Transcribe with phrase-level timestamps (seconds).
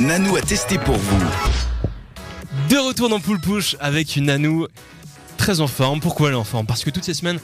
[0.00, 1.24] Nanou a testé pour vous.
[2.68, 4.66] De retour dans Poule Push avec une Nanou
[5.36, 6.00] très en forme.
[6.00, 6.66] Pourquoi elle est en forme?
[6.66, 7.38] Parce que toutes ces semaines,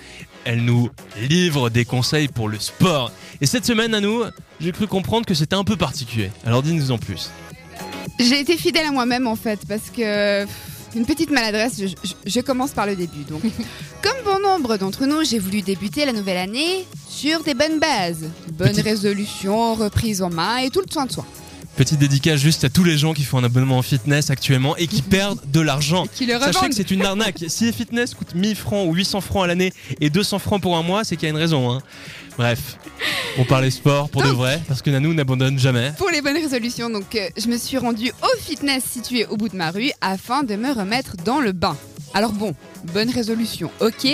[0.44, 0.90] elle nous
[1.28, 3.12] livre des conseils pour le sport.
[3.40, 4.24] Et cette semaine, Nanou,
[4.60, 6.30] j'ai cru comprendre que c'était un peu particulier.
[6.44, 7.30] Alors dis-nous en plus.
[8.18, 10.44] J'ai été fidèle à moi-même en fait parce que
[10.96, 13.22] une petite maladresse, je, je- je commence par le début.
[13.28, 13.42] Donc,
[14.02, 18.28] comme bon nombre d'entre nous, j'ai voulu débuter la nouvelle année sur des bonnes bases,
[18.52, 21.24] bonnes Petit- résolutions, reprises en main et tout le soin de soi.
[21.76, 24.86] Petite dédicace juste à tous les gens qui font un abonnement en fitness actuellement et
[24.86, 26.04] qui perdent de l'argent.
[26.14, 27.44] Sachez que c'est une arnaque.
[27.48, 30.76] Si les fitness coûtent 1000 francs ou 800 francs à l'année et 200 francs pour
[30.76, 31.70] un mois, c'est qu'il y a une raison.
[31.72, 31.80] hein.
[32.36, 32.76] Bref,
[33.38, 35.92] on parlait sport pour de vrai, parce que Nanou n'abandonne jamais.
[35.98, 39.48] Pour les bonnes résolutions, donc euh, je me suis rendue au fitness situé au bout
[39.48, 41.76] de ma rue afin de me remettre dans le bain.
[42.14, 42.54] Alors bon,
[42.94, 44.06] bonne résolution, ok,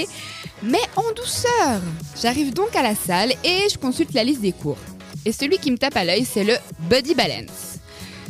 [0.63, 1.81] mais en douceur.
[2.21, 4.79] J'arrive donc à la salle et je consulte la liste des cours.
[5.27, 6.55] Et celui qui me tape à l'œil, c'est le
[6.89, 7.81] Body Balance.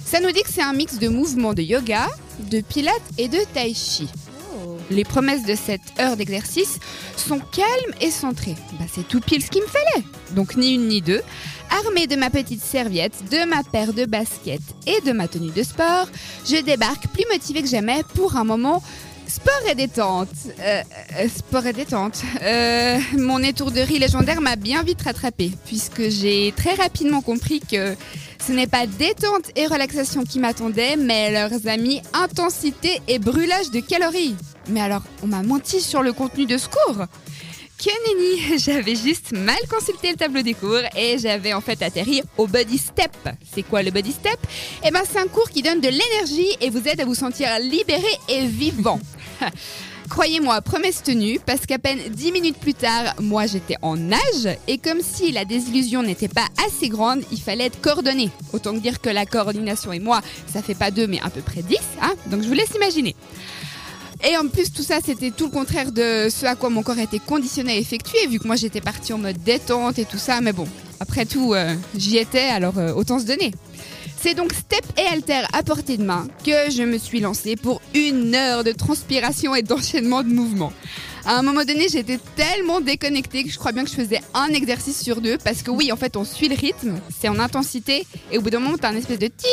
[0.02, 2.08] Ça nous dit que c'est un mix de mouvements de yoga,
[2.50, 4.08] de pilates et de tai chi.
[4.88, 6.78] Les promesses de cette heure d'exercice
[7.19, 8.55] sont calmes et centrées.
[8.78, 10.06] Bah, c'est tout pile ce qu'il me fallait.
[10.30, 11.20] Donc ni une ni deux.
[11.84, 15.62] Armée de ma petite serviette, de ma paire de baskets et de ma tenue de
[15.62, 16.08] sport,
[16.48, 18.83] je débarque plus motivée que jamais pour un moment
[19.27, 20.28] sport et détente.
[20.60, 20.82] Euh,
[21.19, 22.22] euh, sport et détente.
[22.42, 27.94] Euh, mon étourderie légendaire m'a bien vite rattrapée puisque j'ai très rapidement compris que
[28.47, 33.80] ce n'est pas détente et relaxation qui m'attendaient, mais leurs amis intensité et brûlage de
[33.80, 34.36] calories.
[34.69, 37.06] Mais alors, on m'a menti sur le contenu de ce cours?
[37.78, 42.22] Que nenni, j'avais juste mal consulté le tableau des cours et j'avais en fait atterri
[42.38, 43.12] au Body Step.
[43.54, 44.38] C'est quoi le Body Step?
[44.84, 47.48] Eh ben c'est un cours qui donne de l'énergie et vous aide à vous sentir
[47.60, 48.98] libéré et vivant.
[50.09, 54.78] Croyez-moi, promesse tenue, parce qu'à peine 10 minutes plus tard, moi j'étais en nage et
[54.78, 58.31] comme si la désillusion n'était pas assez grande, il fallait être coordonné.
[58.53, 61.62] Autant dire que la coordination et moi, ça fait pas deux mais à peu près
[61.62, 63.17] 10, hein donc je vous laisse imaginer.
[64.25, 66.99] Et en plus, tout ça, c'était tout le contraire de ce à quoi mon corps
[66.99, 70.41] était conditionné à effectuer, vu que moi j'étais partie en mode détente et tout ça.
[70.41, 70.66] Mais bon,
[71.00, 73.53] après tout, euh, j'y étais, alors euh, autant se donner.
[74.19, 77.83] C'est donc step et halter à portée de main que je me suis lancée pour
[77.97, 80.73] une heure de transpiration et d'enchaînement de mouvements.
[81.25, 84.49] À un moment donné, j'étais tellement déconnectée que je crois bien que je faisais un
[84.49, 88.07] exercice sur deux parce que oui, en fait, on suit le rythme, c'est en intensité
[88.31, 89.47] et au bout d'un moment, t'as un espèce de tit,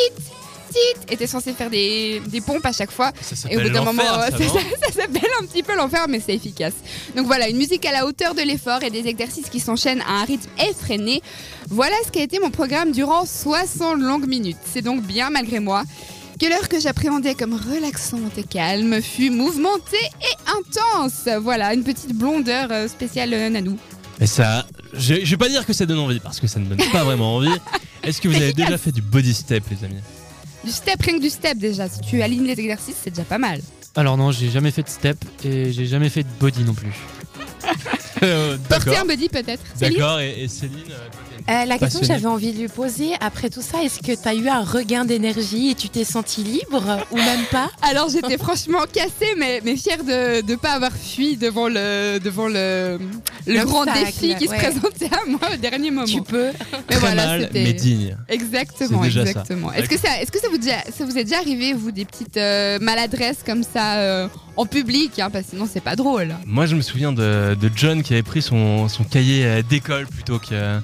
[0.72, 0.78] tit
[1.09, 3.12] et t'es censé faire des, des pompes à chaque fois.
[3.22, 6.36] Ça Et au bout d'un moment, ça, ça s'appelle un petit peu l'enfer, mais c'est
[6.36, 6.74] efficace.
[7.16, 10.22] Donc voilà, une musique à la hauteur de l'effort et des exercices qui s'enchaînent à
[10.22, 11.24] un rythme effréné.
[11.70, 14.58] Voilà ce qu'a été mon programme durant 60 longues minutes.
[14.72, 15.84] C'est donc bien malgré moi
[16.44, 21.30] que l'heure que j'appréhendais comme relaxante et calme fut mouvementée et intense.
[21.42, 23.78] Voilà, une petite blondeur euh, spéciale euh, Nanou.
[24.20, 26.66] Et ça, je, je vais pas dire que ça donne envie, parce que ça ne
[26.66, 27.54] donne pas vraiment envie.
[28.04, 30.02] Est-ce que vous avez déjà fait du body step, les amis?
[30.66, 31.88] Du step, rien que du step déjà.
[31.88, 33.62] Si tu alignes les exercices, c'est déjà pas mal.
[33.96, 36.92] Alors non, j'ai jamais fait de step et j'ai jamais fait de body non plus.
[38.22, 39.64] Euh, Porter un body peut-être.
[39.81, 41.10] D'accord, et, et Céline euh,
[41.50, 44.28] Euh, la question que j'avais envie de lui poser après tout ça, est-ce que tu
[44.28, 47.70] as eu un regain d'énergie et tu t'es senti libre ou même pas?
[47.81, 52.48] Alors j'étais franchement cassée, mais, mais fière de ne pas avoir fui devant le, devant
[52.48, 52.98] le,
[53.46, 54.58] le grand défi qui ouais.
[54.58, 56.06] se présentait à moi au dernier moment.
[56.08, 56.52] Tu peux.
[56.72, 58.18] mais très voilà, mal, c'était- mais digne.
[58.30, 59.74] Exactement, exactement.
[59.74, 62.06] Est-ce que ça, est-ce que ça vous, déjà, ça vous est déjà arrivé vous des
[62.06, 66.36] petites euh, maladresses comme ça euh, en public, hein, parce que sinon c'est pas drôle.
[66.46, 70.40] Moi, je me souviens de, de John qui avait pris son, son cahier d'école plutôt
[70.40, 70.80] que,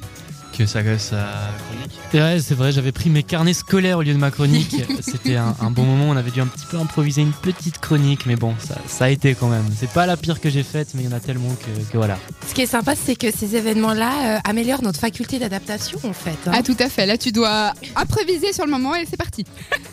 [0.59, 1.25] que sa, sa
[1.69, 1.99] chronique.
[2.13, 4.75] Ouais, c'est vrai, j'avais pris mes carnets scolaires au lieu de ma chronique.
[5.01, 8.25] C'était un, un bon moment, on avait dû un petit peu improviser une petite chronique,
[8.25, 9.63] mais bon, ça, ça a été quand même.
[9.77, 11.97] C'est pas la pire que j'ai faite, mais il y en a tellement que, que
[11.97, 12.17] voilà.
[12.47, 16.37] Ce qui est sympa, c'est que ces événements-là euh, améliorent notre faculté d'adaptation en fait.
[16.47, 16.51] hein.
[16.53, 17.05] Ah tout à fait.
[17.05, 19.45] Là tu dois improviser sur le moment et c'est parti.